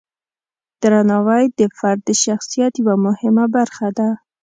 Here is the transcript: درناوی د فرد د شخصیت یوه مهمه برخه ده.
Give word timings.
درناوی 0.81 1.43
د 1.57 1.59
فرد 1.77 1.99
د 2.05 2.09
شخصیت 2.23 2.73
یوه 2.81 2.95
مهمه 3.05 3.45
برخه 3.55 3.87
ده. 3.97 4.09